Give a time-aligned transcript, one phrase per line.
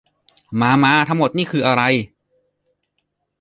[0.59, 1.83] มา มา ทั้งหมดนี่คืออะไร